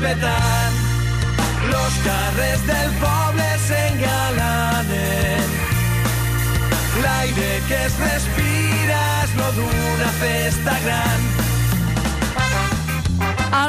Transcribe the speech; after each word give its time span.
petant. 0.00 0.74
Los 1.70 1.92
carrers 2.06 2.66
del 2.66 2.90
poble 3.02 3.48
s'engalanen. 3.66 5.46
L'aire 7.02 7.62
que 7.68 7.78
es 7.86 7.94
respira 7.98 9.00
és 9.24 9.32
lo 9.40 9.48
d'una 9.58 10.10
festa 10.20 10.78
gran. 10.84 11.33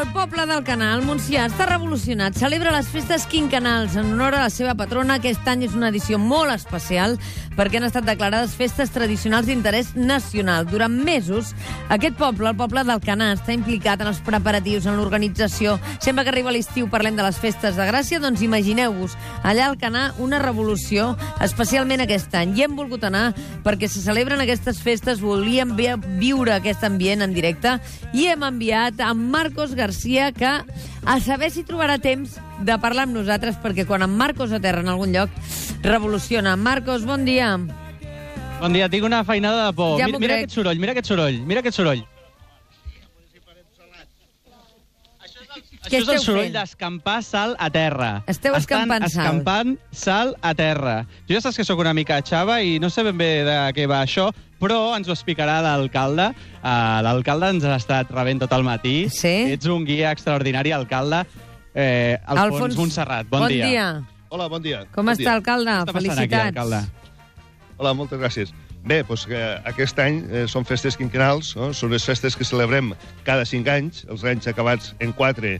El 0.06 0.12
poble 0.14 0.46
del 0.46 0.64
Canal, 0.64 1.02
Montsià, 1.04 1.48
està 1.50 1.66
revolucionat. 1.68 2.36
Celebra 2.38 2.72
les 2.72 2.88
festes 2.92 3.26
quinquenals 3.30 3.96
en 3.98 4.12
honor 4.14 4.36
a 4.38 4.44
la 4.46 4.52
seva 4.54 4.76
patrona. 4.78 5.18
Aquest 5.18 5.48
any 5.50 5.64
és 5.66 5.74
una 5.76 5.90
edició 5.92 6.20
molt 6.22 6.54
especial 6.54 7.18
perquè 7.56 7.80
han 7.80 7.88
estat 7.88 8.04
declarades 8.08 8.52
festes 8.56 8.92
tradicionals 8.92 9.48
d'interès 9.48 9.94
nacional. 9.96 10.68
Durant 10.68 10.94
mesos, 11.08 11.54
aquest 11.90 12.18
poble, 12.20 12.50
el 12.52 12.58
poble 12.60 12.84
del 12.88 13.02
Canà, 13.04 13.32
està 13.36 13.56
implicat 13.56 14.02
en 14.04 14.10
els 14.12 14.20
preparatius, 14.24 14.86
en 14.88 14.98
l'organització. 15.00 15.78
Sempre 16.04 16.24
que 16.28 16.34
arriba 16.34 16.52
l'estiu 16.54 16.90
parlem 16.92 17.16
de 17.18 17.24
les 17.26 17.40
festes 17.42 17.76
de 17.80 17.88
Gràcia, 17.88 18.20
doncs 18.24 18.44
imagineu-vos, 18.46 19.16
allà 19.44 19.70
al 19.70 19.80
Canà, 19.82 20.10
una 20.20 20.40
revolució, 20.44 21.14
especialment 21.42 22.04
aquest 22.06 22.36
any. 22.36 22.54
I 22.60 22.68
hem 22.68 22.76
volgut 22.78 23.04
anar 23.08 23.30
perquè 23.66 23.88
se 23.90 24.04
celebren 24.04 24.44
aquestes 24.44 24.82
festes, 24.84 25.24
volíem 25.24 25.76
vi- 25.80 25.96
viure 26.20 26.54
aquest 26.60 26.84
ambient 26.84 27.24
en 27.26 27.34
directe 27.34 27.80
i 28.14 28.28
hem 28.32 28.44
enviat 28.44 29.00
a 29.00 29.14
Marcos 29.16 29.74
Garcia 29.96 30.34
que 30.34 30.46
a 31.06 31.20
saber 31.24 31.52
si 31.56 31.64
trobarà 31.64 31.96
temps 32.04 32.36
de 32.68 32.76
parlar 32.84 33.06
amb 33.08 33.16
nosaltres 33.16 33.56
perquè 33.64 33.86
quan 33.88 34.04
en 34.04 34.12
Marcos 34.12 34.52
aterra 34.52 34.84
en 34.84 34.90
algun 34.92 35.14
lloc 35.16 35.32
revoluciona. 35.84 36.58
Marcos, 36.60 37.06
bon 37.08 37.24
dia. 37.24 37.56
Bon 38.60 38.76
dia, 38.76 38.90
tinc 38.92 39.08
una 39.08 39.24
feinada 39.24 39.70
de 39.70 39.74
por. 39.74 39.96
Ja 40.00 40.08
mira, 40.08 40.20
mira 40.20 40.34
crec. 40.34 40.44
aquest 40.44 40.60
soroll, 40.60 40.80
mira 40.84 40.92
aquest 40.92 41.08
soroll, 41.08 41.40
mira 41.48 41.64
aquest 41.64 41.80
soroll. 41.80 42.04
Què 45.86 46.00
Això 46.00 46.02
és 46.02 46.10
el 46.10 46.24
soroll 46.26 46.52
d'escampar 46.52 47.20
sal 47.24 47.56
a 47.62 47.70
terra. 47.70 48.24
Esteu 48.28 48.56
Estan 48.58 48.64
escampant 48.64 49.04
sal. 49.06 49.12
escampant 49.22 49.76
sal 49.94 50.36
a 50.42 50.54
terra. 50.58 50.96
Jo 51.30 51.38
ja 51.38 51.42
saps 51.46 51.62
que 51.62 51.64
sóc 51.64 51.80
una 51.80 51.94
mica 51.94 52.18
xava 52.26 52.58
i 52.66 52.80
no 52.82 52.90
sé 52.90 53.06
ben 53.06 53.16
bé 53.18 53.46
de 53.46 53.58
què 53.78 53.86
va 53.88 54.02
això, 54.02 54.32
però 54.62 54.96
ens 54.98 55.10
ho 55.10 55.14
explicarà 55.16 55.60
l'alcalde. 55.64 56.30
Uh, 56.62 57.02
l'alcalde 57.06 57.52
ens 57.56 57.66
ha 57.68 57.78
estat 57.80 58.12
rebent 58.16 58.44
tot 58.46 58.54
el 58.56 58.66
matí. 58.68 58.96
Sí? 59.14 59.36
Ets 59.56 59.70
un 59.72 59.86
guia 59.88 60.12
extraordinari, 60.16 60.74
alcalde. 60.76 61.24
Eh, 61.76 62.16
Alfons, 62.32 62.78
Montserrat, 62.80 63.28
bon, 63.28 63.44
bon 63.44 63.52
dia. 63.52 63.66
dia. 63.68 63.88
Hola, 64.30 64.48
bon 64.48 64.64
dia. 64.64 64.86
Com 64.96 65.06
bon 65.06 65.14
està, 65.14 65.26
dia. 65.26 65.34
alcalde? 65.36 65.72
Què 65.72 65.84
està 65.84 65.94
passant 65.98 66.22
aquí, 66.22 66.30
Felicitats. 66.32 66.46
alcalde? 66.56 66.80
Hola, 67.76 67.92
moltes 67.94 68.22
gràcies. 68.22 68.54
Bé, 68.86 69.02
doncs 69.04 69.26
que 69.28 69.40
aquest 69.66 70.00
any 70.00 70.22
eh, 70.30 70.46
són 70.48 70.64
festes 70.64 70.96
quinquenals, 70.96 71.56
no? 71.58 71.72
són 71.74 71.92
les 71.92 72.06
festes 72.06 72.38
que 72.38 72.46
celebrem 72.48 72.94
cada 73.26 73.44
cinc 73.50 73.68
anys, 73.68 74.04
els 74.14 74.24
anys 74.24 74.48
acabats 74.48 74.94
en 75.02 75.12
4 75.18 75.56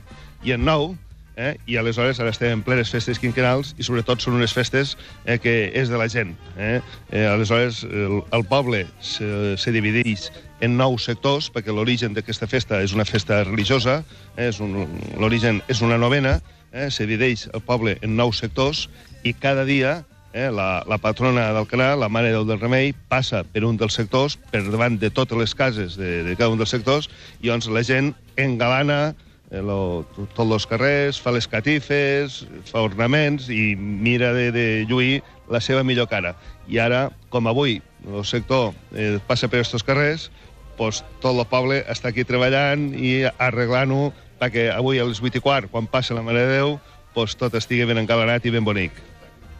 i 0.46 0.54
en 0.54 0.64
9, 0.64 0.94
eh? 1.36 1.54
i 1.66 1.76
aleshores 1.76 2.18
ara 2.20 2.32
estem 2.32 2.56
en 2.56 2.62
plenes 2.64 2.90
festes 2.92 3.20
quinquenals 3.20 3.74
i 3.78 3.86
sobretot 3.86 4.24
són 4.24 4.38
unes 4.40 4.54
festes 4.56 4.96
eh, 5.24 5.36
que 5.38 5.70
és 5.76 5.92
de 5.92 6.00
la 6.00 6.08
gent. 6.12 6.34
Eh? 6.56 6.80
Eh, 7.12 7.26
aleshores 7.28 7.84
el, 7.86 8.22
el 8.32 8.44
poble 8.48 8.86
se, 9.00 9.54
se 9.60 9.72
divideix 9.76 10.30
en 10.64 10.76
nou 10.80 10.96
sectors 10.98 11.50
perquè 11.52 11.74
l'origen 11.74 12.16
d'aquesta 12.16 12.48
festa 12.50 12.80
és 12.82 12.96
una 12.96 13.06
festa 13.08 13.42
religiosa, 13.44 14.00
eh? 14.36 14.48
és 14.48 14.60
un, 14.64 14.86
l'origen 15.20 15.62
és 15.68 15.84
una 15.84 16.00
novena, 16.00 16.38
eh? 16.72 16.90
se 16.90 17.06
divideix 17.06 17.46
el 17.52 17.64
poble 17.64 17.98
en 18.02 18.16
nou 18.16 18.32
sectors 18.32 18.86
i 19.22 19.36
cada 19.36 19.66
dia 19.68 20.00
eh, 20.36 20.50
la, 20.52 20.84
la 20.88 20.98
patrona 20.98 21.52
del 21.52 21.66
canal, 21.68 22.00
la 22.00 22.10
Mare 22.12 22.32
Déu 22.32 22.44
del 22.48 22.60
Remei, 22.60 22.92
passa 23.08 23.42
per 23.44 23.64
un 23.64 23.78
dels 23.80 23.96
sectors, 23.96 24.36
per 24.52 24.62
davant 24.66 24.98
de 25.00 25.08
totes 25.10 25.38
les 25.38 25.54
cases 25.56 25.96
de, 25.96 26.22
de 26.26 26.34
cada 26.36 26.52
un 26.52 26.60
dels 26.60 26.72
sectors, 26.72 27.08
i 27.40 27.48
llavors 27.48 27.70
la 27.72 27.84
gent 27.86 28.12
engalana 28.36 29.14
lo, 29.50 30.04
tots 30.34 30.52
els 30.58 30.66
carrers, 30.66 31.20
fa 31.22 31.32
les 31.34 31.46
catifes, 31.46 32.42
fa 32.70 32.82
ornaments 32.86 33.48
i 33.52 33.76
mira 33.76 34.32
de, 34.34 34.50
de 34.54 34.66
lluir 34.88 35.22
la 35.50 35.60
seva 35.62 35.84
millor 35.86 36.08
cara. 36.10 36.34
I 36.68 36.80
ara, 36.82 37.06
com 37.30 37.46
avui 37.46 37.80
el 38.06 38.24
sector 38.26 38.72
eh, 38.94 39.16
passa 39.26 39.48
per 39.48 39.62
aquests 39.62 39.86
carrers, 39.86 40.30
doncs 40.76 41.02
tot 41.22 41.32
el 41.32 41.46
poble 41.48 41.80
està 41.90 42.10
aquí 42.10 42.26
treballant 42.26 42.90
i 42.94 43.24
arreglant-ho 43.26 44.10
perquè 44.40 44.68
avui 44.74 45.00
a 45.00 45.06
les 45.08 45.22
8 45.22 45.38
i 45.38 45.42
quart, 45.42 45.70
quan 45.72 45.88
passa 45.88 46.14
la 46.14 46.24
Mare 46.26 46.42
de 46.44 46.58
Déu, 46.58 46.76
doncs 47.16 47.36
tot 47.40 47.54
estigui 47.56 47.86
ben 47.88 48.02
engalanat 48.02 48.44
i 48.44 48.52
ben 48.52 48.66
bonic. 48.66 48.92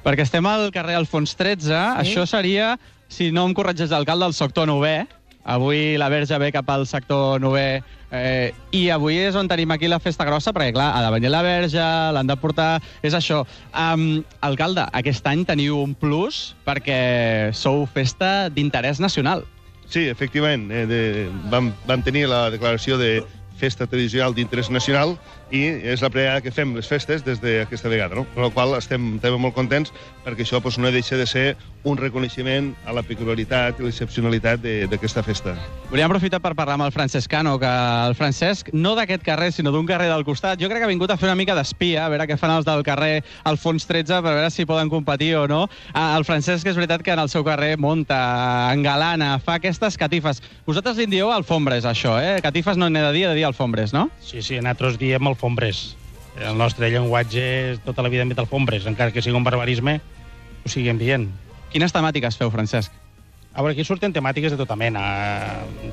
Perquè 0.05 0.27
estem 0.27 0.47
al 0.47 0.69
carrer 0.75 0.99
Alfons 0.99 1.33
13, 1.35 1.67
sí? 1.67 1.79
això 2.03 2.27
seria, 2.29 2.75
si 3.09 3.33
no 3.35 3.47
em 3.49 3.55
corregeix 3.57 3.91
l'alcalde, 3.91 4.29
el 4.29 4.37
sector 4.37 4.69
9è. 4.71 5.07
Avui 5.47 5.95
la 5.97 6.09
Verge 6.11 6.39
ve 6.43 6.51
cap 6.51 6.69
al 6.75 6.87
sector 6.91 7.39
9è 7.41 7.83
eh, 8.11 8.55
i 8.75 8.89
avui 8.91 9.19
és 9.23 9.37
on 9.39 9.47
tenim 9.47 9.71
aquí 9.71 9.87
la 9.87 10.01
festa 10.03 10.27
grossa, 10.27 10.53
perquè, 10.55 10.73
clar, 10.75 10.89
ha 10.97 11.05
de 11.05 11.13
venir 11.15 11.31
la 11.31 11.43
Verge, 11.47 11.85
l'han 12.15 12.27
de 12.27 12.37
portar... 12.41 12.81
És 13.07 13.15
això. 13.15 13.45
Um, 13.71 14.25
alcalde, 14.47 14.87
aquest 14.99 15.27
any 15.31 15.45
teniu 15.47 15.79
un 15.83 15.95
plus 15.95 16.57
perquè 16.67 17.53
sou 17.55 17.87
festa 17.87 18.49
d'interès 18.51 18.99
nacional. 19.03 19.47
Sí, 19.87 20.09
efectivament. 20.11 20.67
Eh, 20.75 20.85
de, 20.91 21.01
vam, 21.53 21.71
vam 21.87 22.03
tenir 22.03 22.27
la 22.31 22.49
declaració 22.51 22.99
de 22.99 23.21
festa 23.57 23.87
tradicional 23.87 24.35
d'interès 24.37 24.69
nacional 24.69 25.15
i 25.51 25.61
és 25.87 26.03
la 26.03 26.11
primera 26.11 26.41
que 26.43 26.51
fem 26.51 26.75
les 26.75 26.89
festes 26.91 27.23
des 27.25 27.39
d'aquesta 27.41 27.89
vegada, 27.89 28.17
no? 28.17 28.25
Per 28.35 28.43
la 28.43 28.51
qual 28.51 28.75
estem 28.79 29.19
també 29.23 29.39
molt 29.39 29.55
contents 29.55 29.93
perquè 30.25 30.43
això 30.43 30.59
doncs, 30.61 30.79
no 30.83 30.91
deixa 30.91 31.17
de 31.17 31.27
ser 31.27 31.57
un 31.87 31.97
reconeixement 31.97 32.73
a 32.85 32.93
la 32.93 33.03
peculiaritat 33.07 33.79
i 33.79 33.85
l'excepcionalitat 33.85 34.59
de- 34.61 34.89
d'aquesta 34.91 35.23
festa. 35.23 35.55
Volíem 35.89 36.11
aprofitar 36.11 36.41
per 36.43 36.55
parlar 36.57 36.75
amb 36.75 36.83
el 36.89 36.91
Francescano, 36.93 37.61
que 37.61 37.67
el 38.09 38.17
Francesc, 38.19 38.71
no 38.73 38.97
d'aquest 38.97 39.23
carrer, 39.23 39.53
sinó 39.53 39.71
d'un 39.71 39.87
carrer 39.87 40.09
del 40.11 40.25
costat, 40.25 40.59
jo 40.59 40.67
crec 40.69 40.79
que 40.81 40.85
ha 40.85 40.89
vingut 40.91 41.11
a 41.11 41.17
fer 41.17 41.29
una 41.29 41.37
mica 41.37 41.55
d'espia, 41.55 42.07
a 42.07 42.09
veure 42.09 42.27
què 42.27 42.37
fan 42.37 42.51
els 42.57 42.65
del 42.67 42.83
carrer 42.83 43.23
Alfons 43.45 43.87
13, 43.87 44.21
per 44.23 44.35
veure 44.35 44.51
si 44.51 44.67
poden 44.67 44.91
competir 44.91 45.37
o 45.37 45.47
no. 45.47 45.69
Ah, 45.95 46.17
El 46.19 46.25
Francesc 46.25 46.67
és 46.67 46.75
veritat 46.75 47.03
que 47.03 47.13
en 47.13 47.21
el 47.21 47.29
seu 47.29 47.45
carrer 47.45 47.77
monta, 47.79 48.73
engalana, 48.73 49.39
fa 49.39 49.55
aquestes 49.61 49.97
catifes. 49.97 50.43
Vosaltres 50.67 50.97
li 50.97 51.05
en 51.05 51.11
dieu 51.11 51.31
alfombres, 51.31 51.85
això, 51.85 52.17
eh? 52.21 52.41
Catifes 52.43 52.77
no 52.77 52.89
n'he 52.91 53.01
de 53.01 53.13
dir, 53.13 53.25
he 53.27 53.29
de 53.29 53.35
dir 53.37 53.45
alfombres, 53.47 53.93
no? 53.93 54.11
Sí, 54.21 54.43
sí, 54.43 54.57
nosaltres 54.57 54.99
diem 54.99 55.23
alfombres. 55.37 55.95
El 56.41 56.57
nostre 56.59 56.91
llenguatge 56.93 57.45
és 57.73 57.83
tota 57.85 58.05
la 58.05 58.13
vida 58.13 58.25
hem 58.25 58.33
dit 58.33 58.41
alfombres, 58.41 58.89
encara 58.89 59.13
que 59.13 59.23
sigui 59.25 59.37
un 59.37 59.45
barbarisme, 59.45 60.01
ho 60.65 60.73
siguem 60.73 60.99
dient. 61.01 61.29
Quines 61.73 61.93
temàtiques 61.93 62.37
feu, 62.41 62.51
Francesc? 62.53 62.93
A 63.57 63.63
veure, 63.65 63.73
aquí 63.73 63.87
surten 63.89 64.13
temàtiques 64.13 64.53
de 64.53 64.59
tota 64.61 64.77
mena. 64.77 65.03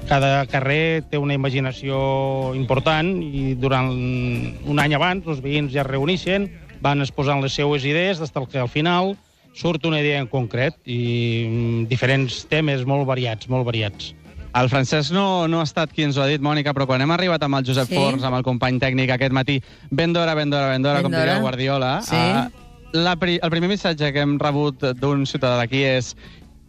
Cada 0.10 0.44
carrer 0.52 1.04
té 1.08 1.20
una 1.20 1.36
imaginació 1.38 2.52
important 2.60 3.14
i 3.24 3.54
durant 3.56 3.88
un 3.94 4.82
any 4.84 4.96
abans 4.98 5.30
els 5.32 5.40
veïns 5.44 5.72
ja 5.72 5.86
es 5.86 5.88
reuneixen, 5.88 6.50
van 6.84 7.00
exposant 7.00 7.40
les 7.40 7.56
seues 7.56 7.86
idees, 7.88 8.20
fins 8.20 8.52
que 8.52 8.60
al 8.60 8.68
final 8.68 9.14
surt 9.56 9.86
una 9.88 10.02
idea 10.02 10.20
en 10.20 10.28
concret 10.28 10.76
i 10.84 11.00
mm, 11.48 11.88
diferents 11.88 12.44
temes 12.52 12.84
molt 12.90 13.08
variats, 13.08 13.48
molt 13.48 13.64
variats. 13.70 14.12
El 14.54 14.70
Francesc 14.70 15.12
no, 15.16 15.48
no 15.50 15.60
ha 15.62 15.68
estat 15.68 15.92
qui 15.94 16.04
ens 16.06 16.18
ho 16.18 16.22
ha 16.22 16.28
dit, 16.30 16.42
Mònica, 16.46 16.74
però 16.78 16.86
quan 16.90 17.02
hem 17.02 17.12
arribat 17.16 17.42
amb 17.44 17.58
el 17.58 17.66
Josep 17.66 17.90
Sí. 17.90 17.96
Forns, 17.98 18.24
amb 18.24 18.38
el 18.38 18.44
company 18.46 18.78
tècnic 18.80 19.10
aquest 19.16 19.34
matí, 19.34 19.60
ben 19.90 20.14
d'hora, 20.14 20.36
ben 20.38 20.50
d'hora, 20.54 20.70
ben 20.76 20.84
d'hora, 20.86 21.02
com 21.02 21.12
diria 21.12 21.40
Guardiola, 21.42 21.96
Sí. 22.06 22.16
eh, 22.16 22.46
la, 22.94 23.16
pri 23.18 23.40
el 23.42 23.50
primer 23.50 23.70
missatge 23.70 24.14
que 24.14 24.22
hem 24.22 24.38
rebut 24.40 24.84
d'un 25.02 25.26
ciutadà 25.26 25.58
d'aquí 25.58 25.82
és 25.84 26.16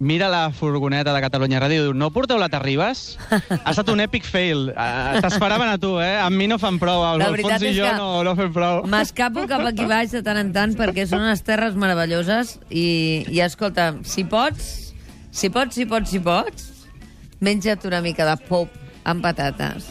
mira 0.05 0.27
la 0.28 0.50
furgoneta 0.50 1.12
de 1.15 1.21
Catalunya 1.23 1.61
Ràdio 1.62 1.84
diu, 1.84 1.93
no 1.94 2.09
porteu 2.11 2.37
la 2.41 2.49
Terribas? 2.53 3.17
Ha 3.31 3.71
estat 3.71 3.89
un 3.93 4.00
epic 4.03 4.25
fail. 4.27 4.71
Uh, 4.75 5.21
T'esperaven 5.23 5.69
a 5.71 5.78
tu, 5.78 5.94
eh? 6.03 6.17
Amb 6.21 6.37
mi 6.37 6.49
no 6.50 6.59
fan 6.59 6.81
prou. 6.83 7.05
El 7.15 7.23
Alfons 7.23 7.62
i 7.62 7.75
jo 7.77 7.87
no, 7.97 8.09
no 8.27 8.34
fem 8.37 8.50
prou. 8.53 8.83
M'escapo 8.91 9.47
cap 9.49 9.62
aquí 9.69 9.87
baix 9.89 10.11
de 10.17 10.23
tant 10.27 10.41
en 10.41 10.50
tant 10.56 10.75
perquè 10.77 11.06
són 11.09 11.23
unes 11.23 11.44
terres 11.47 11.77
meravelloses 11.78 12.59
i, 12.71 13.25
i 13.31 13.41
escolta, 13.44 13.93
si 14.05 14.25
pots, 14.25 14.93
si 15.31 15.49
pots, 15.55 15.76
si 15.79 15.87
pots, 15.87 16.11
si 16.11 16.20
pots, 16.20 16.70
menja't 17.44 17.85
una 17.88 18.00
mica 18.05 18.26
de 18.29 18.37
pop 18.49 18.73
amb 19.05 19.23
patates. 19.25 19.91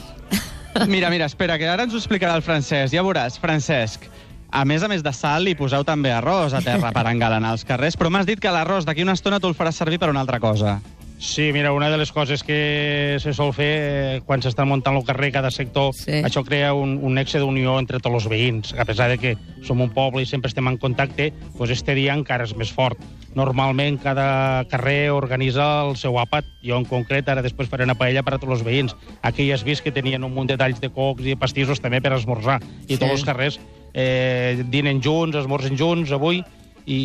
Mira, 0.89 1.11
mira, 1.13 1.27
espera, 1.29 1.59
que 1.61 1.67
ara 1.69 1.85
ens 1.85 1.93
ho 1.93 1.99
explicarà 2.01 2.33
el 2.39 2.41
Francesc. 2.45 2.95
Ja 2.95 3.03
veuràs, 3.05 3.37
Francesc. 3.41 4.07
A 4.53 4.63
més 4.69 4.83
a 4.85 4.89
més 4.89 5.03
de 5.05 5.13
sal, 5.13 5.47
hi 5.49 5.55
poseu 5.57 5.85
també 5.85 6.11
arròs 6.13 6.53
a 6.53 6.61
terra 6.65 6.91
per 6.93 7.05
engalanar 7.13 7.53
els 7.57 7.65
carrers, 7.65 7.97
però 7.97 8.09
m'has 8.13 8.29
dit 8.29 8.41
que 8.41 8.51
l'arròs 8.53 8.85
d'aquí 8.89 9.05
una 9.05 9.15
estona 9.17 9.39
tu 9.41 9.49
el 9.49 9.57
faràs 9.57 9.77
servir 9.81 10.01
per 10.01 10.09
una 10.13 10.21
altra 10.25 10.41
cosa. 10.41 10.79
Sí, 11.19 11.53
mira, 11.53 11.71
una 11.71 11.89
de 11.89 11.97
les 11.97 12.11
coses 12.11 12.43
que 12.43 13.15
se 13.19 13.31
sol 13.33 13.53
fer 13.55 13.67
eh, 13.79 14.21
quan 14.27 14.41
s'està 14.43 14.65
muntant 14.67 14.97
el 14.99 15.05
carrer, 15.07 15.31
cada 15.31 15.51
sector, 15.51 15.93
Sí. 15.95 16.19
això 16.19 16.43
crea 16.43 16.73
un, 16.75 16.97
un 17.01 17.13
nexe 17.15 17.39
d'unió 17.39 17.77
entre 17.79 17.99
tots 18.03 18.15
els 18.19 18.27
veïns. 18.27 18.73
A 18.77 18.83
pesar 18.83 19.07
de 19.09 19.17
que 19.17 19.37
som 19.63 19.79
un 19.81 19.89
poble 19.95 20.21
i 20.21 20.25
sempre 20.27 20.49
estem 20.51 20.67
en 20.67 20.77
contacte, 20.77 21.31
doncs 21.57 21.71
este 21.71 21.95
dia 21.95 22.13
encara 22.13 22.43
és 22.43 22.55
més 22.59 22.73
fort. 22.75 22.99
Normalment 23.35 23.97
cada 24.03 24.65
carrer 24.69 25.11
organitza 25.15 25.87
el 25.87 25.95
seu 25.97 26.19
àpat. 26.19 26.43
Jo 26.61 26.77
en 26.77 26.85
concret 26.85 27.29
ara 27.29 27.41
després 27.41 27.69
faré 27.71 27.87
una 27.87 27.95
paella 27.95 28.21
per 28.21 28.35
a 28.35 28.39
tots 28.39 28.51
els 28.59 28.65
veïns. 28.67 28.93
Aquí 29.23 29.47
ja 29.47 29.55
has 29.55 29.63
vist 29.63 29.81
que 29.81 29.91
tenien 29.95 30.23
un 30.27 30.33
munt 30.35 30.51
de 30.51 30.57
talls 30.57 30.81
de 30.83 30.89
cocs 30.91 31.23
i 31.25 31.37
pastissos 31.39 31.79
també 31.81 32.01
per 32.01 32.11
esmorzar. 32.13 32.59
I 32.87 32.93
Sí. 32.93 32.99
tots 32.99 33.11
els 33.13 33.23
carrers 33.23 33.59
eh, 33.93 34.61
dinen 34.69 35.01
junts, 35.01 35.37
esmorzen 35.37 35.77
junts 35.77 36.11
avui 36.11 36.43
i, 36.85 36.97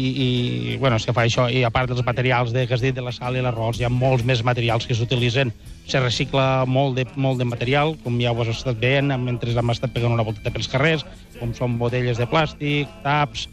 i 0.73 0.77
bueno, 0.77 0.99
se 0.99 1.13
fa 1.15 1.25
això, 1.27 1.47
i 1.51 1.63
a 1.67 1.71
part 1.75 1.91
dels 1.91 2.05
materials 2.07 2.53
de, 2.55 2.67
que 2.67 2.75
has 2.75 2.83
dit, 2.83 2.95
de 2.95 3.05
la 3.05 3.13
sal 3.15 3.37
i 3.39 3.43
l'arròs, 3.45 3.79
hi 3.79 3.87
ha 3.87 3.93
molts 3.93 4.25
més 4.27 4.43
materials 4.47 4.87
que 4.89 4.97
s'utilitzen. 4.99 5.53
Se 5.89 6.01
recicla 6.03 6.65
molt 6.67 6.99
de, 6.99 7.07
molt 7.17 7.39
de 7.39 7.47
material, 7.49 7.95
com 8.03 8.19
ja 8.23 8.33
ho 8.33 8.43
has 8.43 8.53
estat 8.57 8.81
veient, 8.83 9.15
mentre 9.23 9.55
hem 9.55 9.75
estat 9.75 9.95
pegant 9.95 10.17
una 10.17 10.27
volta 10.27 10.53
pels 10.55 10.71
carrers, 10.73 11.07
com 11.39 11.55
són 11.55 11.79
botelles 11.79 12.19
de 12.19 12.27
plàstic, 12.31 12.91
taps, 13.05 13.47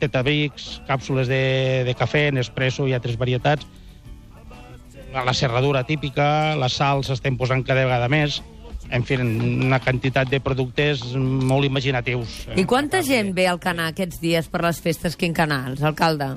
tetabrics, 0.00 0.80
càpsules 0.88 1.28
de, 1.30 1.42
de 1.86 1.94
cafè, 1.94 2.30
Nespresso 2.34 2.88
i 2.88 2.96
altres 2.96 3.18
varietats, 3.20 3.68
la 5.10 5.34
serradura 5.34 5.82
típica, 5.84 6.54
les 6.58 6.76
sals 6.78 7.10
estem 7.10 7.36
posant 7.38 7.64
cada 7.66 7.82
vegada 7.86 8.08
més, 8.10 8.40
en 8.90 9.04
fi, 9.06 9.16
una 9.22 9.80
quantitat 9.82 10.30
de 10.30 10.40
productes 10.42 11.04
molt 11.16 11.66
imaginatius. 11.66 12.44
I 12.58 12.66
quanta 12.68 13.04
gent 13.06 13.34
ve 13.36 13.46
al 13.50 13.60
Canà 13.62 13.90
aquests 13.90 14.20
dies 14.22 14.50
per 14.50 14.64
les 14.66 14.80
festes 14.82 15.16
quinquenals, 15.16 15.82
alcalde? 15.86 16.34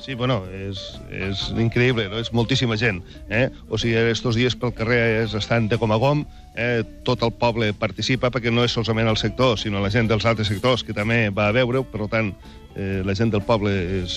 Sí, 0.00 0.14
bueno, 0.14 0.46
és, 0.48 0.80
és 1.12 1.40
increïble, 1.60 2.06
no? 2.08 2.22
és 2.22 2.30
moltíssima 2.32 2.78
gent. 2.80 3.02
Eh? 3.28 3.50
O 3.68 3.76
sigui, 3.78 3.98
estos 4.08 4.38
dies 4.38 4.56
pel 4.56 4.72
carrer 4.72 5.00
és 5.26 5.34
estan 5.36 5.68
de 5.68 5.76
com 5.78 5.92
a 5.92 5.98
gom, 6.00 6.22
eh? 6.56 6.80
tot 7.04 7.20
el 7.26 7.34
poble 7.36 7.74
participa, 7.76 8.30
perquè 8.32 8.52
no 8.52 8.64
és 8.64 8.72
solament 8.72 9.10
el 9.12 9.20
sector, 9.20 9.58
sinó 9.60 9.82
la 9.84 9.92
gent 9.92 10.08
dels 10.08 10.24
altres 10.24 10.48
sectors 10.48 10.86
que 10.86 10.96
també 10.96 11.26
va 11.28 11.50
a 11.50 11.56
veure-ho, 11.56 11.84
per 11.92 12.08
tant, 12.08 12.32
eh, 12.76 13.02
la 13.04 13.14
gent 13.18 13.34
del 13.34 13.44
poble 13.44 13.74
és 14.00 14.16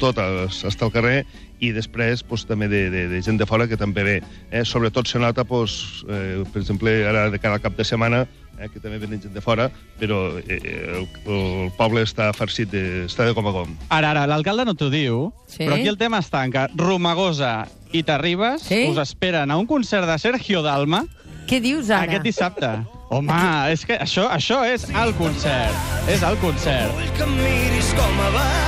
tota 0.00 0.24
està 0.48 0.84
al 0.86 0.92
carrer 0.94 1.24
i 1.64 1.70
després 1.72 2.22
pues, 2.26 2.44
també 2.44 2.66
de, 2.68 2.90
de, 2.90 3.04
de 3.08 3.20
gent 3.22 3.38
de 3.40 3.46
fora 3.46 3.66
que 3.70 3.76
també 3.80 4.02
ve. 4.04 4.16
Eh? 4.50 4.64
Sobretot 4.68 5.06
se 5.08 5.18
nota, 5.22 5.44
pues, 5.48 6.02
eh, 6.08 6.42
per 6.52 6.60
exemple, 6.62 6.92
ara 7.08 7.28
de 7.30 7.38
cada 7.40 7.58
cap 7.62 7.76
de 7.78 7.84
setmana, 7.86 8.24
eh, 8.58 8.68
que 8.68 8.80
també 8.82 8.98
venen 8.98 9.22
gent 9.22 9.32
de 9.34 9.40
fora, 9.40 9.70
però 10.00 10.36
eh, 10.42 10.58
el, 10.98 11.06
el 11.30 11.70
poble 11.78 12.02
està 12.04 12.32
farcit, 12.36 12.68
de, 12.74 13.04
està 13.06 13.24
de 13.24 13.32
com 13.38 13.48
a 13.48 13.54
com. 13.54 13.72
Ara, 13.88 14.10
ara, 14.12 14.26
l'alcalde 14.30 14.66
no 14.68 14.74
t'ho 14.76 14.90
diu, 14.92 15.30
Sí. 15.46 15.62
però 15.64 15.78
aquí 15.78 15.88
el 15.88 15.96
tema 15.98 16.18
està 16.20 16.44
en 16.44 16.52
que 16.52 16.66
Romagosa 16.76 17.66
i 17.92 18.02
Terribas 18.02 18.62
Sí? 18.66 18.84
us 18.90 18.98
esperen 18.98 19.50
a 19.50 19.56
un 19.56 19.66
concert 19.70 20.06
de 20.10 20.18
Sergio 20.18 20.62
Dalma 20.66 21.04
Què 21.48 21.60
dius 21.62 21.88
ara? 21.90 22.08
aquest 22.10 22.24
dissabte. 22.26 22.70
Home, 23.12 23.34
és 23.70 23.84
que 23.86 23.94
això, 24.00 24.24
això 24.32 24.62
és 24.66 24.86
el 24.90 25.12
concert. 25.14 26.08
És 26.10 26.22
el 26.24 26.36
concert. 26.40 26.96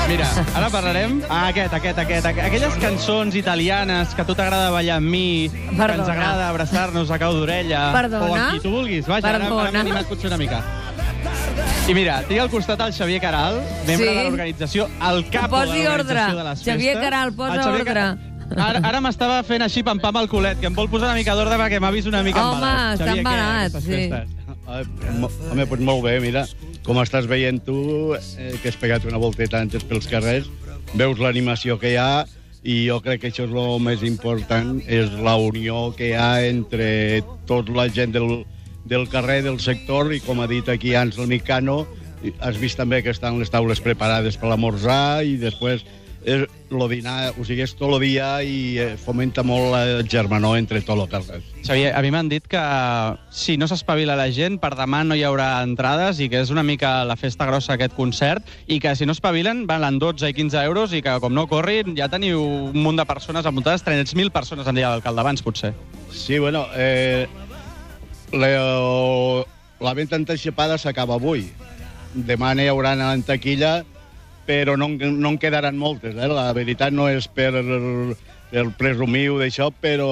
Mira, 0.06 0.29
ara 0.55 0.69
parlarem... 0.71 1.17
Ah, 1.29 1.49
aquest, 1.49 1.73
aquest, 1.75 1.99
aquest, 1.99 2.29
aquest. 2.31 2.44
Aquelles 2.47 2.77
cançons 2.83 3.35
italianes 3.35 4.12
que 4.15 4.23
a 4.23 4.27
tu 4.29 4.37
t'agrada 4.38 4.69
ballar 4.71 5.00
amb 5.00 5.09
mi, 5.11 5.49
que 5.50 5.65
ens 5.73 5.81
Perdona. 5.81 6.12
agrada 6.12 6.49
abraçar-nos 6.53 7.11
a 7.11 7.19
cau 7.19 7.33
d'orella... 7.35 7.88
Perdona? 7.97 8.29
O 8.29 8.35
amb 8.37 8.53
qui 8.53 8.62
tu 8.62 8.71
vulguis. 8.77 9.09
Vaja, 9.09 9.25
ara, 9.33 9.41
ara 9.41 9.49
Perdona. 9.49 9.73
m'he 9.73 9.83
animat 9.87 10.06
potser 10.12 10.31
una 10.31 10.38
mica. 10.38 10.61
I 11.88 11.94
mira, 11.94 12.21
tinc 12.29 12.41
al 12.44 12.50
costat 12.53 12.81
el 12.87 12.93
Xavier 12.94 13.21
Caral, 13.23 13.61
membre 13.87 14.06
Sí. 14.06 14.15
de 14.15 14.23
l'organització, 14.29 14.87
el 15.11 15.25
posi 15.33 15.83
de 15.83 15.88
l'organització 15.88 16.37
de 16.37 16.44
les 16.50 16.59
festes. 16.59 16.73
Xavier 16.75 16.97
Caral, 17.00 17.33
posa 17.33 17.55
El 17.55 17.61
Xavier 17.62 17.81
ordre. 17.81 17.93
Caral. 17.94 18.19
Ara, 18.54 18.81
ara 18.87 19.00
m'estava 19.04 19.40
fent 19.44 19.64
així 19.64 19.82
pam-pam 19.84 20.16
al 20.20 20.28
culet, 20.31 20.60
que 20.60 20.69
em 20.70 20.75
vol 20.76 20.88
posar 20.88 21.10
una 21.10 21.16
mica 21.19 21.34
d'ordre 21.37 21.58
perquè 21.60 21.81
m'ha 21.82 21.90
vist 21.93 22.06
una 22.08 22.22
mica 22.25 22.44
Home, 22.44 22.56
embalat. 22.60 22.94
està 22.94 23.08
Xavier, 23.08 23.25
què, 23.25 23.26
embalat, 23.26 23.72
sí. 23.72 23.90
festes? 23.90 25.12
Mo- 25.20 25.31
Home, 25.50 25.66
doncs 25.66 25.84
molt 25.88 26.02
bé, 26.06 26.14
mira, 26.22 26.46
com 26.87 27.00
estàs 27.02 27.26
veient 27.31 27.60
tu, 27.66 28.14
eh, 28.14 28.54
que 28.62 28.70
has 28.70 28.78
pegat 28.81 29.04
una 29.04 29.19
volteta 29.19 29.60
antes 29.60 29.84
pels 29.84 30.06
carrers, 30.10 30.48
veus 30.94 31.19
l'animació 31.19 31.78
que 31.82 31.93
hi 31.93 31.98
ha 32.00 32.25
i 32.66 32.87
jo 32.88 33.00
crec 33.02 33.20
que 33.22 33.31
això 33.31 33.44
és 33.46 33.52
el 33.52 33.81
més 33.82 34.02
important, 34.06 34.81
és 34.87 35.10
la 35.22 35.37
unió 35.38 35.92
que 35.99 36.08
hi 36.12 36.16
ha 36.19 36.40
entre 36.46 37.22
tota 37.46 37.72
la 37.76 37.88
gent 37.90 38.14
del, 38.14 38.44
del 38.87 39.06
carrer, 39.10 39.42
del 39.44 39.60
sector, 39.60 40.14
i 40.14 40.20
com 40.22 40.40
ha 40.40 40.49
dit 40.50 40.66
aquí 40.69 40.94
Àngel 40.99 41.26
Micano, 41.31 41.84
has 42.40 42.56
vist 42.58 42.78
també 42.78 43.02
que 43.04 43.12
estan 43.12 43.38
les 43.38 43.50
taules 43.52 43.78
preparades 43.84 44.38
per 44.40 44.49
l'esmorzar 44.50 45.22
i 45.26 45.37
després 45.38 45.84
és 46.26 46.43
lo 46.75 46.88
dinar, 46.90 47.31
o 47.38 47.44
sigui, 47.46 47.62
és 47.62 47.76
dia 48.02 48.43
i 48.43 48.78
eh, 48.82 48.96
fomenta 48.99 49.44
molt 49.46 49.76
el 49.78 50.08
germanor 50.11 50.58
entre 50.58 50.81
tot 50.82 50.99
el 50.99 51.08
carrer. 51.08 51.38
Xavier, 51.62 51.93
a 51.94 52.02
mi 52.02 52.11
m'han 52.11 52.28
dit 52.28 52.43
que 52.43 52.62
si 53.31 53.56
no 53.56 53.69
s'espavila 53.70 54.17
la 54.19 54.26
gent, 54.34 54.58
per 54.58 54.75
demà 54.75 55.05
no 55.06 55.14
hi 55.14 55.23
haurà 55.23 55.62
entrades 55.62 56.19
i 56.19 56.28
que 56.28 56.43
és 56.43 56.50
una 56.50 56.64
mica 56.67 57.05
la 57.06 57.17
festa 57.17 57.46
grossa 57.46 57.75
aquest 57.75 57.94
concert 57.94 58.43
i 58.67 58.81
que 58.82 58.96
si 58.99 59.06
no 59.06 59.14
espavilen 59.14 59.67
valen 59.70 60.00
12 60.02 60.28
i 60.28 60.34
15 60.34 60.64
euros 60.67 60.93
i 60.93 61.00
que 61.00 61.14
com 61.23 61.32
no 61.32 61.46
corrin 61.46 61.94
ja 61.96 62.11
teniu 62.11 62.43
un 62.43 62.82
munt 62.82 62.99
de 62.99 63.06
persones 63.06 63.46
amuntades, 63.46 63.87
300.000 63.87 64.34
persones 64.34 64.67
en 64.67 64.75
dia 64.75 64.90
d'alcalde 64.90 65.23
abans, 65.23 65.46
potser. 65.46 65.75
Sí, 66.11 66.40
bueno, 66.40 66.67
eh, 66.75 67.28
la, 68.32 68.50
la 69.78 69.94
venda 69.94 70.19
anticipada 70.19 70.76
s'acaba 70.76 71.20
avui. 71.20 71.46
Demà 72.17 72.55
n'hi 72.56 72.67
haurà 72.67 72.96
en 73.12 73.23
taquilla, 73.23 73.84
però 74.46 74.76
no, 74.78 74.88
no 74.96 75.34
en 75.34 75.38
quedaran 75.43 75.76
moltes. 75.78 76.16
Eh? 76.16 76.31
La 76.31 76.52
veritat 76.56 76.94
no 76.94 77.08
és 77.10 77.28
per, 77.28 77.52
per 78.52 78.69
presumir 78.78 79.28
d'això, 79.40 79.72
però 79.82 80.10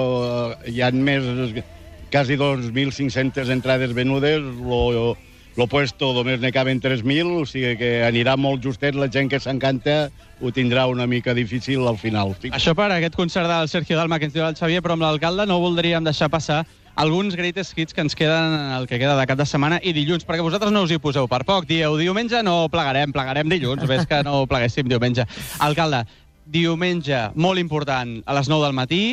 hi 0.68 0.82
ha 0.82 0.90
més, 0.94 1.62
quasi 2.10 2.36
2.500 2.40 3.50
entrades 3.54 3.94
venudes, 3.94 4.42
lo, 4.42 5.14
lo 5.56 5.66
puesto 5.70 6.12
només 6.14 6.40
ne 6.42 6.50
caben 6.52 6.80
3.000, 6.82 7.40
o 7.40 7.46
sigui 7.46 7.76
que 7.78 7.90
anirà 8.06 8.36
molt 8.38 8.62
justet, 8.62 8.98
la 8.98 9.10
gent 9.10 9.30
que 9.30 9.40
s'encanta 9.42 10.08
ho 10.42 10.50
tindrà 10.54 10.86
una 10.90 11.06
mica 11.06 11.34
difícil 11.34 11.86
al 11.86 11.98
final. 11.98 12.34
Això 12.50 12.74
per 12.74 12.90
aquest 12.92 13.14
concert 13.18 13.50
del 13.50 13.70
Sergio 13.70 13.98
Dalma 13.98 14.18
que 14.18 14.28
ens 14.28 14.34
diu 14.34 14.46
el 14.46 14.58
Xavier, 14.58 14.82
però 14.82 14.98
amb 14.98 15.06
l'alcalde 15.06 15.46
no 15.46 15.60
voldríem 15.62 16.06
deixar 16.06 16.30
passar 16.30 16.64
alguns 16.94 17.36
greatest 17.36 17.76
hits 17.76 17.94
que 17.94 18.00
ens 18.04 18.14
queden 18.14 18.54
el 18.76 18.86
que 18.86 18.98
queda 18.98 19.18
de 19.18 19.26
cap 19.26 19.38
de 19.38 19.46
setmana 19.46 19.80
i 19.82 19.92
dilluns, 19.96 20.26
perquè 20.26 20.44
vosaltres 20.44 20.72
no 20.72 20.84
us 20.86 20.94
hi 20.94 21.00
poseu 21.02 21.28
per 21.30 21.42
poc. 21.46 21.66
Dieu, 21.68 21.96
diumenge 21.98 22.42
no 22.46 22.68
plegarem, 22.72 23.12
plegarem 23.12 23.50
dilluns, 23.50 23.86
ves 23.90 24.06
que 24.10 24.22
no 24.26 24.44
pleguéssim 24.50 24.88
diumenge. 24.90 25.26
Alcalde, 25.64 26.04
diumenge, 26.46 27.28
molt 27.34 27.58
important, 27.58 28.20
a 28.26 28.36
les 28.38 28.50
9 28.50 28.68
del 28.68 28.76
matí, 28.76 29.04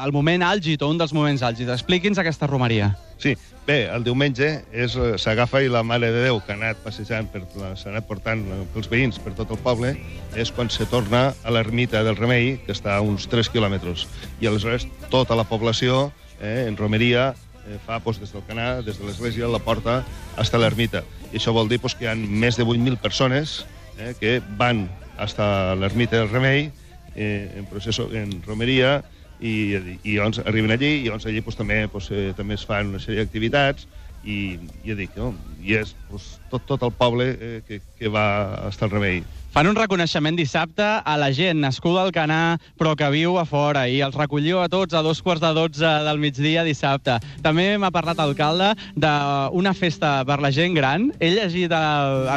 el 0.00 0.12
moment 0.14 0.42
àlgid 0.46 0.82
o 0.82 0.88
un 0.90 0.98
dels 1.00 1.12
moments 1.12 1.42
àlgids. 1.44 1.70
Expliqui'ns 1.74 2.20
aquesta 2.20 2.48
romeria. 2.48 2.92
Sí, 3.20 3.34
bé, 3.66 3.82
el 3.92 4.04
diumenge 4.06 4.48
eh, 4.72 4.86
s'agafa 4.88 5.60
i 5.60 5.68
la 5.68 5.82
Mare 5.84 6.08
de 6.14 6.22
Déu, 6.24 6.38
que 6.46 6.54
ha 6.54 6.56
anat 6.56 6.80
passejant, 6.84 7.28
per, 7.32 7.42
s'ha 7.76 7.90
anat 7.90 8.06
portant 8.08 8.40
eh, 8.46 8.62
pels 8.74 8.88
veïns 8.90 9.20
per 9.20 9.34
tot 9.36 9.52
el 9.52 9.60
poble, 9.60 9.92
és 10.40 10.52
quan 10.56 10.72
se 10.72 10.86
torna 10.88 11.30
a 11.44 11.52
l'ermita 11.52 12.04
del 12.06 12.16
Remei, 12.16 12.54
que 12.64 12.72
està 12.76 12.96
a 12.96 13.04
uns 13.04 13.28
3 13.28 13.52
quilòmetres. 13.52 14.06
I 14.40 14.48
aleshores 14.48 14.88
tota 15.12 15.36
la 15.36 15.44
població, 15.44 16.08
eh, 16.40 16.66
en 16.66 16.76
romeria, 16.76 17.30
eh, 17.66 17.78
fa 17.86 18.00
doncs, 18.00 18.20
des 18.20 18.32
del 18.32 18.44
canà, 18.48 18.80
des 18.82 18.98
de 18.98 19.06
l'església, 19.06 19.48
la 19.48 19.62
porta, 19.62 20.00
fins 20.36 20.54
a 20.54 20.60
l'ermita. 20.62 21.04
I 21.30 21.38
això 21.38 21.54
vol 21.56 21.68
dir 21.68 21.78
doncs, 21.78 21.94
que 21.94 22.08
hi 22.08 22.10
ha 22.10 22.16
més 22.16 22.58
de 22.58 22.66
8.000 22.66 22.98
persones 23.00 23.60
eh, 23.98 24.14
que 24.20 24.40
van 24.58 24.88
fins 25.20 25.38
a 25.38 25.74
l'ermita 25.78 26.18
del 26.18 26.30
Remei, 26.32 26.70
eh, 27.14 27.50
en 27.58 27.66
procés, 27.70 27.98
en 28.00 28.40
romeria, 28.46 29.00
i, 29.40 29.96
i 30.04 30.16
llavors 30.16 30.42
arriben 30.44 30.72
allí 30.74 30.90
i 30.98 31.04
llavors 31.06 31.26
allí 31.26 31.40
pues, 31.40 31.56
també, 31.56 31.86
pues, 31.88 32.10
eh, 32.12 32.32
també 32.36 32.58
es 32.58 32.64
fan 32.68 32.92
una 32.92 33.00
sèrie 33.00 33.24
d'activitats 33.24 33.86
i 34.24 34.58
ja 34.84 34.96
dic, 34.98 35.14
no? 35.16 35.32
i 35.64 35.76
és 35.80 35.94
pues, 36.08 36.36
tot, 36.50 36.64
tot 36.68 36.82
el 36.84 36.92
poble 36.96 37.26
eh, 37.32 37.60
que, 37.66 37.80
que 37.98 38.08
va 38.12 38.68
estar 38.68 38.88
al 38.88 38.96
remei. 38.96 39.22
Fan 39.50 39.66
un 39.66 39.74
reconeixement 39.74 40.36
dissabte 40.38 40.84
a 40.86 41.16
la 41.18 41.32
gent 41.34 41.58
nascuda 41.58 42.04
al 42.04 42.12
Canà 42.14 42.58
però 42.78 42.92
que 42.94 43.08
viu 43.10 43.34
a 43.40 43.42
fora 43.48 43.88
i 43.90 43.98
els 44.06 44.14
recolliu 44.14 44.60
a 44.62 44.68
tots 44.70 44.94
a 44.94 45.02
dos 45.02 45.18
quarts 45.26 45.42
de 45.42 45.50
dotze 45.56 45.90
del 46.06 46.20
migdia 46.22 46.62
dissabte. 46.62 47.16
També 47.42 47.72
m'ha 47.74 47.90
parlat 47.90 48.22
alcalde 48.22 48.70
d'una 48.94 49.74
festa 49.74 50.20
per 50.28 50.38
la 50.44 50.52
gent 50.54 50.78
gran. 50.78 51.10
He 51.18 51.32
llegit 51.34 51.74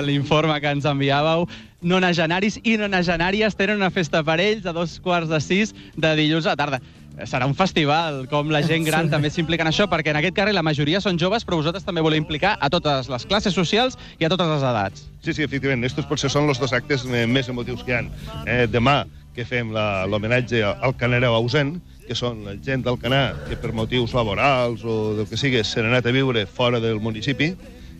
l'informe 0.07 0.57
que 0.63 0.73
ens 0.73 0.89
enviàveu 0.89 1.45
nonagenaris 1.83 2.57
i 2.63 2.79
nonagenàries 2.79 3.59
tenen 3.59 3.77
una 3.77 3.91
festa 3.93 4.23
per 4.25 4.39
ells 4.41 4.65
a 4.65 4.73
dos 4.73 4.97
quarts 5.03 5.29
de 5.29 5.41
sis 5.43 5.75
de 5.93 6.15
dilluns 6.17 6.47
a 6.49 6.57
tarda. 6.57 6.81
Serà 7.29 7.45
un 7.45 7.53
festival, 7.53 8.27
com 8.27 8.49
la 8.49 8.63
gent 8.65 8.83
gran 8.87 9.05
Sí. 9.05 9.11
també 9.11 9.29
s'implica 9.29 9.61
en 9.63 9.69
això, 9.69 9.85
perquè 9.87 10.09
en 10.09 10.17
aquest 10.17 10.33
carrer 10.35 10.53
la 10.53 10.63
majoria 10.65 10.99
són 10.99 11.19
joves, 11.21 11.45
però 11.45 11.55
vosaltres 11.59 11.83
també 11.85 12.01
voleu 12.01 12.17
implicar 12.17 12.57
a 12.59 12.69
totes 12.73 13.07
les 13.07 13.25
classes 13.25 13.53
socials 13.53 13.97
i 14.17 14.25
a 14.25 14.29
totes 14.29 14.47
les 14.47 14.63
edats. 14.63 15.05
Sí, 15.21 15.31
sí, 15.33 15.43
efectivament, 15.43 15.85
estos 15.85 16.05
potser 16.09 16.29
són 16.31 16.49
els 16.49 16.59
dos 16.59 16.73
actes 16.73 17.05
més 17.05 17.47
emotius 17.49 17.83
que 17.83 17.91
hi 17.91 17.95
ha. 17.95 18.03
Eh, 18.47 18.67
demà, 18.67 19.05
que 19.33 19.45
fem 19.45 19.71
la- 19.71 20.05
l'homenatge 20.07 20.63
al 20.63 20.95
canareu 20.97 21.33
ausent, 21.35 21.79
que 22.07 22.15
són 22.15 22.43
la 22.45 22.55
gent 22.61 22.83
del 22.83 22.97
Canà 22.99 23.33
que 23.47 23.55
per 23.55 23.71
motius 23.73 24.13
laborals 24.13 24.83
o 24.83 25.13
del 25.15 25.25
que 25.27 25.37
sigui 25.37 25.63
se 25.63 25.81
n'ha 25.81 25.87
anat 25.89 26.05
a 26.07 26.11
viure 26.11 26.45
fora 26.45 26.79
del 26.79 26.99
municipi, 26.99 27.55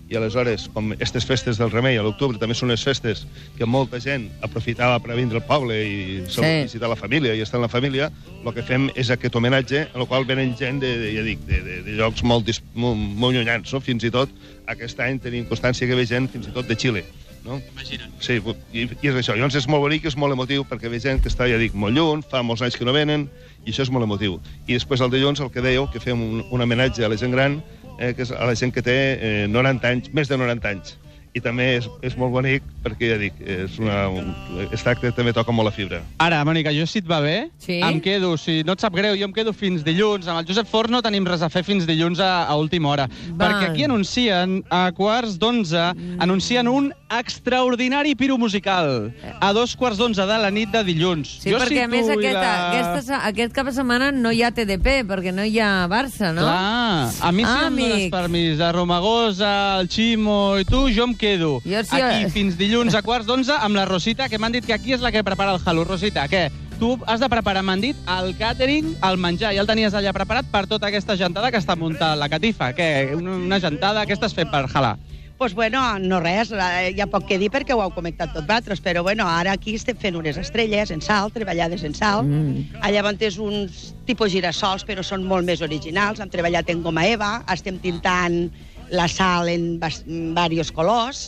i 0.09 0.17
aleshores, 0.19 0.67
com 0.73 0.91
aquestes 0.93 1.25
festes 1.25 1.57
del 1.57 1.71
Remei 1.71 1.97
a 1.97 2.03
l'octubre 2.03 2.37
també 2.37 2.53
són 2.57 2.69
unes 2.69 2.83
festes 2.85 3.23
que 3.57 3.65
molta 3.65 4.01
gent 4.03 4.27
aprofitava 4.45 4.99
per 5.01 5.13
a 5.13 5.17
vindre 5.17 5.39
al 5.39 5.45
poble 5.47 5.77
i 5.79 5.95
Sí. 6.27 6.41
sí. 6.41 6.51
visitar 6.67 6.89
la 6.91 6.99
família 6.99 7.33
i 7.33 7.41
estar 7.41 7.57
en 7.57 7.63
la 7.65 7.71
família, 7.71 8.11
el 8.45 8.53
que 8.53 8.63
fem 8.67 8.89
és 8.95 9.09
aquest 9.09 9.35
homenatge, 9.35 9.87
en 9.93 10.01
el 10.01 10.07
qual 10.07 10.25
venen 10.25 10.55
gent 10.59 10.81
de, 10.83 10.91
de, 10.99 11.13
ja 11.15 11.23
dic, 11.23 11.39
de, 11.47 11.61
de, 11.63 11.81
de 11.87 11.97
llocs 11.97 12.23
molt, 12.23 12.45
dis, 12.45 12.61
molt, 12.75 12.97
molt 12.97 13.35
llunyans, 13.35 13.71
no? 13.73 13.79
fins 13.81 14.03
i 14.03 14.11
tot 14.11 14.29
aquest 14.67 14.99
any 14.99 15.19
tenim 15.23 15.45
constància 15.49 15.87
que 15.87 15.95
ve 15.95 16.05
gent 16.05 16.29
fins 16.31 16.47
i 16.47 16.55
tot 16.55 16.67
de 16.67 16.75
Xile. 16.75 17.03
No? 17.43 17.57
Imagina't. 17.73 18.11
Sí, 18.23 18.37
i, 18.71 18.85
i 18.87 19.09
és 19.09 19.15
això. 19.19 19.33
Llavors 19.35 19.57
és 19.59 19.65
molt 19.67 19.83
bonic, 19.83 20.05
és 20.07 20.15
molt 20.15 20.31
emotiu, 20.31 20.63
perquè 20.63 20.87
ve 20.87 20.99
gent 21.03 21.19
que 21.19 21.27
està, 21.27 21.43
ja 21.51 21.57
dic, 21.59 21.73
molt 21.75 21.91
lluny, 21.91 22.21
fa 22.31 22.39
molts 22.41 22.63
anys 22.63 22.77
que 22.79 22.85
no 22.87 22.93
venen, 22.95 23.25
i 23.65 23.71
això 23.73 23.83
és 23.83 23.91
molt 23.91 24.07
emotiu. 24.07 24.37
I 24.63 24.77
després 24.77 25.03
el 25.03 25.11
dilluns, 25.11 25.41
el 25.43 25.51
que 25.51 25.59
dèieu, 25.63 25.89
que 25.91 25.99
fem 25.99 26.21
un, 26.23 26.45
un 26.49 26.63
homenatge 26.63 27.03
a 27.03 27.09
la 27.11 27.17
gent 27.19 27.35
gran, 27.35 27.57
eh, 27.99 28.13
que 28.13 28.25
és 28.25 28.31
a 28.31 28.45
la 28.49 28.55
gent 28.59 28.73
que 28.73 28.83
té 28.85 28.97
eh, 29.13 29.47
90 29.51 29.89
anys, 29.89 30.11
més 30.13 30.31
de 30.31 30.39
90 30.39 30.69
anys. 30.69 30.97
I 31.33 31.41
també 31.41 31.77
és, 31.79 31.87
és 32.05 32.13
molt 32.19 32.31
bonic 32.35 32.63
perquè, 32.83 33.07
ja 33.13 33.17
dic, 33.17 33.33
és 33.41 33.77
una, 33.81 34.07
un, 34.11 34.27
es 34.71 34.83
tracta, 34.83 35.09
també 35.15 35.31
toca 35.33 35.51
molt 35.55 35.69
la 35.69 35.73
fibra. 35.73 36.01
Ara, 36.21 36.43
Mònica, 36.45 36.69
jo 36.75 36.85
si 36.89 36.99
et 37.01 37.07
va 37.09 37.21
bé, 37.23 37.49
Sí? 37.63 37.79
em 37.81 37.99
quedo, 38.03 38.35
si 38.37 38.61
no 38.67 38.73
et 38.75 38.81
sap 38.83 38.93
greu, 38.93 39.15
jo 39.17 39.25
em 39.25 39.33
quedo 39.33 39.53
fins 39.55 39.83
dilluns. 39.85 40.27
Amb 40.27 40.41
el 40.41 40.45
Josep 40.49 40.67
Forns 40.67 40.91
no 40.91 41.01
tenim 41.01 41.25
res 41.25 41.41
a 41.41 41.49
fer 41.49 41.63
fins 41.63 41.87
dilluns 41.87 42.19
a, 42.19 42.43
a 42.45 42.55
última 42.59 42.89
hora. 42.91 43.07
Val. 43.31 43.39
Perquè 43.53 43.69
aquí 43.71 43.85
anuncien, 43.87 44.59
a 44.69 44.91
quarts 44.95 45.37
d'onze, 45.39 45.85
anuncien 46.19 46.67
un 46.67 46.91
extraordinari 47.13 48.15
piro 48.15 48.37
musical. 48.37 49.11
A 49.39 49.53
dos 49.53 49.75
quarts 49.75 49.97
d'onze 49.97 50.25
de 50.25 50.37
la 50.39 50.51
nit 50.51 50.69
de 50.71 50.83
dilluns. 50.85 51.37
Sí, 51.43 51.51
jo 51.51 51.59
perquè 51.61 51.85
a 51.85 51.89
més 51.91 52.05
situo 52.05 52.19
aquest, 52.19 52.37
la... 52.37 52.53
aquesta, 52.69 53.19
aquest 53.29 53.53
cap 53.55 53.67
de 53.69 53.73
setmana 53.75 54.11
no 54.13 54.31
hi 54.33 54.43
ha 54.45 54.51
TDP, 54.55 55.01
perquè 55.09 55.33
no 55.33 55.43
hi 55.47 55.57
ha 55.59 55.87
Barça, 55.91 56.31
no? 56.35 56.43
Clar, 56.45 57.09
a 57.21 57.31
mi 57.31 57.43
si 57.43 57.49
Ah, 57.53 57.67
em 57.67 57.75
dones 57.77 58.07
permís 58.13 58.59
a 58.63 58.71
Romagosa, 58.75 59.51
el 59.81 59.89
Ximo 59.91 60.57
i 60.61 60.65
tu, 60.65 60.85
jo 60.93 61.05
em 61.09 61.13
quedo 61.23 61.53
Jo 61.63 61.83
sí- 61.87 62.01
aquí 62.01 62.27
fins 62.33 62.57
dilluns 62.59 62.95
a 62.95 63.01
quarts 63.05 63.27
d'onze 63.29 63.55
amb 63.55 63.79
la 63.79 63.85
Rosita, 63.87 64.27
que 64.29 64.37
m'han 64.41 64.51
dit 64.51 64.65
que 64.67 64.75
aquí 64.75 64.93
és 64.93 65.01
la 65.01 65.11
que 65.11 65.23
prepara 65.23 65.55
el 65.55 65.61
halo. 65.65 65.85
Rosita, 65.87 66.27
què? 66.27 66.49
Tu 66.79 66.97
has 67.07 67.21
de 67.21 67.29
preparar, 67.29 67.63
m'han 67.63 67.81
dit, 67.81 67.95
el 68.09 68.33
càtering, 68.35 68.95
el 69.07 69.17
menjar. 69.21 69.53
Ja 69.55 69.61
el 69.63 69.69
tenies 69.69 69.93
allà 69.95 70.11
preparat 70.15 70.49
per 70.51 70.65
tota 70.67 70.89
aquesta 70.89 71.15
gentada 71.15 71.51
que 71.53 71.61
està 71.61 71.77
muntant 71.79 72.19
la 72.19 72.27
catifa. 72.29 72.73
Què? 72.75 73.15
Una, 73.15 73.37
una 73.37 73.59
gentada 73.63 74.05
que 74.05 74.17
estàs 74.17 74.35
fent 74.35 74.51
per 74.51 74.65
halar? 74.73 74.97
pues 75.43 75.55
bueno, 75.55 75.99
no 75.99 76.21
res, 76.21 76.53
eh, 76.53 76.93
hi 76.95 77.01
ha 77.01 77.07
poc 77.11 77.25
que 77.27 77.35
dir 77.41 77.49
perquè 77.51 77.75
ho 77.75 77.81
heu 77.83 77.91
comentat 77.91 78.31
tot 78.31 78.45
vosaltres, 78.47 78.79
però 78.79 79.01
bueno, 79.03 79.25
ara 79.27 79.51
aquí 79.57 79.73
estem 79.75 79.97
fent 79.99 80.15
unes 80.15 80.37
estrelles 80.39 80.91
en 80.93 81.01
salt, 81.03 81.33
treballades 81.35 81.83
en 81.83 81.93
salt. 81.97 82.29
Mm. 82.29 82.79
Allà 82.79 83.01
on 83.03 83.17
és 83.19 83.35
uns 83.41 83.89
tipus 84.07 84.31
girassols, 84.31 84.85
però 84.87 85.03
són 85.03 85.25
molt 85.27 85.43
més 85.43 85.59
originals. 85.65 86.21
Hem 86.23 86.31
treballat 86.31 86.69
en 86.71 86.83
goma 86.85 87.03
eva, 87.09 87.43
estem 87.51 87.79
tintant 87.83 88.53
la 88.91 89.07
sal 89.07 89.49
en 89.49 89.79
diversos 89.79 90.71
colors, 90.75 91.27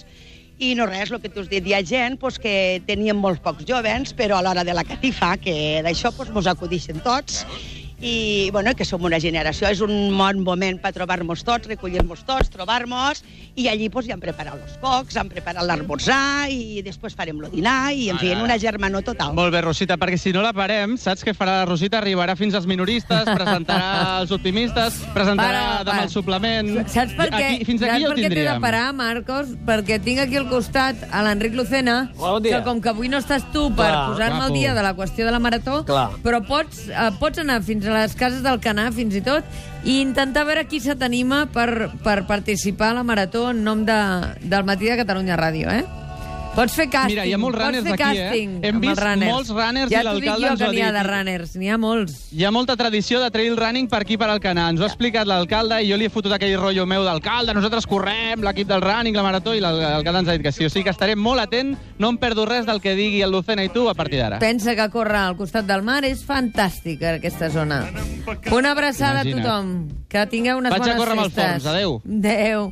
i 0.57 0.71
no 0.75 0.85
res, 0.87 1.11
el 1.11 1.19
que 1.19 1.29
tu 1.29 1.41
has 1.43 1.49
dit, 1.51 1.65
hi 1.67 1.73
ha 1.75 1.81
gent 1.83 2.15
pues, 2.19 2.37
que 2.39 2.81
tenien 2.87 3.17
molts 3.19 3.41
pocs 3.43 3.67
jovens, 3.67 4.13
però 4.15 4.39
a 4.39 4.45
l'hora 4.45 4.63
de 4.63 4.75
la 4.75 4.85
catifa, 4.87 5.35
que 5.41 5.81
d'això 5.83 6.13
pues, 6.15 6.31
mos 6.31 6.47
acudixen 6.47 7.01
tots, 7.03 7.43
i 8.01 8.49
bueno, 8.51 8.73
que 8.75 8.83
som 8.85 9.03
una 9.07 9.19
generació, 9.23 9.69
és 9.71 9.79
un 9.81 10.11
bon 10.17 10.41
moment 10.43 10.79
per 10.83 10.91
trobar-nos 10.93 11.43
tots, 11.47 11.67
recollir-nos 11.67 12.25
tots, 12.27 12.49
trobar-nos, 12.51 13.23
i 13.55 13.67
allí 13.71 13.87
pues, 13.89 14.05
ja 14.09 14.13
hem 14.17 14.19
preparat 14.23 14.57
els 14.59 14.75
cocs, 14.81 15.15
hem 15.15 15.29
preparat 15.31 15.63
l'esmorzar, 15.65 16.49
i 16.51 16.81
després 16.83 17.15
farem 17.15 17.39
el 17.45 17.51
dinar, 17.53 17.93
i 17.95 18.09
en 18.11 18.19
fi, 18.19 18.33
Ara. 18.33 18.43
una 18.43 18.57
germanor 18.59 19.03
total. 19.07 19.33
Molt 19.37 19.53
bé, 19.55 19.61
Rosita, 19.63 19.95
perquè 19.97 20.17
si 20.19 20.33
no 20.35 20.41
la 20.43 20.51
parem, 20.53 20.97
saps 20.99 21.23
què 21.23 21.33
farà 21.33 21.61
la 21.61 21.65
Rosita? 21.69 22.01
Arribarà 22.01 22.35
fins 22.35 22.53
als 22.53 22.67
minoristes, 22.67 23.23
presentarà 23.31 24.19
els 24.21 24.31
optimistes, 24.35 24.99
presentarà 25.15 25.45
Para, 25.45 25.83
demà 25.87 25.95
para. 25.95 26.03
el 26.03 26.11
suplement... 26.11 26.73
Saps 26.91 27.15
per 27.15 27.29
què, 27.31 27.43
Aquí, 27.45 27.65
fins 27.65 27.81
aquí 27.81 27.91
saps 27.91 28.01
ja 28.03 28.09
ho 28.09 28.11
per 28.11 28.17
què 28.17 28.21
t'he 28.21 28.29
de 28.29 28.35
tindríem. 28.35 28.61
parar, 28.61 28.85
Marcos? 28.93 29.55
Perquè 29.65 29.99
tinc 30.03 30.19
aquí 30.25 30.35
al 30.41 30.49
costat 30.51 31.07
a 31.11 31.23
l'Enric 31.25 31.55
Lucena, 31.55 31.97
Bon 32.19 32.41
dia. 32.43 32.59
que 32.59 32.63
com 32.67 32.81
que 32.83 32.91
avui 32.91 33.07
no 33.09 33.17
estàs 33.23 33.47
tu 33.53 33.69
per 33.75 33.89
posar-me 34.11 34.43
al 34.43 34.49
guapo. 34.49 34.59
dia 34.59 34.73
de 34.75 34.83
la 34.83 34.93
qüestió 34.97 35.25
de 35.25 35.31
la 35.31 35.39
marató, 35.39 35.83
Clar. 35.87 36.09
però 36.23 36.43
pots, 36.45 36.87
eh, 36.89 37.09
pots 37.19 37.39
anar 37.39 37.61
fins 37.63 37.84
a 37.89 37.99
les 38.01 38.15
cases 38.17 38.43
del 38.45 38.61
Canà, 38.63 38.89
fins 38.95 39.15
i 39.17 39.21
tot, 39.25 39.43
i 39.83 39.99
intentar 40.01 40.45
veure 40.47 40.65
qui 40.69 40.79
se 40.83 40.95
t'anima 40.97 41.45
per, 41.53 41.91
per 42.05 42.23
participar 42.29 42.93
a 42.93 42.99
la 43.01 43.05
marató 43.07 43.49
en 43.51 43.63
nom 43.65 43.85
de, 43.85 43.99
del 44.41 44.65
Matí 44.65 44.89
de 44.89 44.97
Catalunya 45.03 45.37
Ràdio, 45.39 45.69
eh? 45.69 46.04
Pots 46.55 46.75
fer 46.77 46.85
càsting. 46.87 47.11
Mira, 47.11 47.25
hi 47.27 47.33
ha 47.35 47.39
molts 47.39 47.57
runners 47.59 47.87
aquí, 47.91 48.17
eh? 48.17 48.43
Hem 48.63 48.79
vist 48.79 49.01
runners. 49.01 49.31
molts 49.31 49.49
runners 49.51 49.91
ja 49.91 49.99
i 50.01 50.05
t'ho 50.07 50.13
dic 50.21 50.29
l'alcalde 50.29 50.45
jo 50.45 50.51
ens 50.51 50.59
que 50.59 50.65
ho 50.65 50.69
ha 50.69 50.71
n'hi 50.71 50.81
ha 50.81 50.91
dit. 50.91 50.95
de 50.95 51.03
runners, 51.09 51.55
n'hi 51.59 51.69
ha 51.69 51.77
molts. 51.77 52.13
Hi 52.31 52.45
ha 52.45 52.51
molta 52.55 52.77
tradició 52.79 53.19
de 53.19 53.29
trail 53.31 53.57
running 53.59 53.89
per 53.91 53.99
aquí, 54.05 54.17
per 54.17 54.29
al 54.31 54.39
Canà. 54.39 54.69
Ens 54.71 54.79
ho 54.79 54.85
ha 54.85 54.87
explicat 54.87 55.27
l'alcalde 55.27 55.81
i 55.83 55.89
jo 55.91 55.97
li 55.99 56.07
he 56.07 56.13
fotut 56.13 56.31
aquell 56.31 56.55
rotllo 56.61 56.85
meu 56.87 57.03
d'alcalde. 57.03 57.53
Nosaltres 57.57 57.87
correm, 57.91 58.41
l'equip 58.45 58.69
del 58.71 58.81
running, 58.85 59.15
la 59.15 59.25
marató, 59.27 59.53
i 59.53 59.59
l'alcalde 59.59 60.23
ens 60.23 60.31
ha 60.31 60.37
dit 60.37 60.45
que 60.47 60.53
sí. 60.55 60.65
O 60.65 60.71
sigui 60.71 60.85
que 60.87 60.95
estaré 60.95 61.17
molt 61.19 61.43
atent, 61.43 61.75
no 61.99 62.13
em 62.13 62.17
perdo 62.21 62.45
res 62.47 62.65
del 62.65 62.79
que 62.79 62.95
digui 62.95 63.21
el 63.25 63.35
Lucena 63.35 63.65
i 63.67 63.69
tu 63.75 63.89
a 63.91 63.93
partir 63.93 64.23
d'ara. 64.23 64.39
Pensa 64.39 64.75
que 64.79 64.87
córrer 64.95 65.25
al 65.25 65.35
costat 65.35 65.67
del 65.67 65.83
mar 65.83 66.03
és 66.07 66.23
fantàstic, 66.25 67.03
aquesta 67.17 67.49
zona. 67.51 67.83
Una 68.51 68.71
abraçada 68.71 69.25
Imagina't. 69.25 69.43
a 69.43 69.43
tothom. 69.43 70.07
Que 70.07 70.25
tingueu 70.31 70.57
unes 70.61 70.71
Vaig 70.71 70.81
a 70.81 70.85
bones 70.85 70.99
córrer 71.01 71.17
amb 71.17 71.25
el 71.25 71.31
festes. 71.31 71.63
Forns. 71.63 71.65
Adéu. 71.75 72.01
Adéu. 72.07 72.63